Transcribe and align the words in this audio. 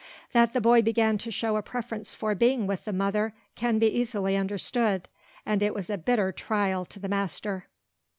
That 0.31 0.53
the 0.53 0.61
boy 0.61 0.81
began 0.81 1.19
to 1.19 1.29
show 1.29 1.57
a 1.57 1.61
preference 1.61 2.15
for 2.15 2.33
being 2.33 2.65
with 2.65 2.85
the 2.85 2.91
mother 2.91 3.35
can 3.53 3.77
be 3.77 3.85
easily 3.85 4.35
understood, 4.35 5.07
and 5.45 5.61
it 5.61 5.75
was 5.75 5.91
a 5.91 5.97
bitter 5.99 6.31
trial 6.31 6.85
to 6.85 6.99
the 6.99 7.07
master. 7.07 7.67